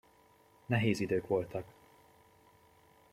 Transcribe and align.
Nehéz 0.65 0.99
idők 0.99 1.27
voltak! 1.27 1.65